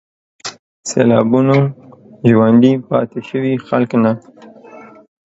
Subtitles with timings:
[0.89, 1.57] سېلابونو
[2.29, 4.11] ژوندي پاتې شوي خلک نه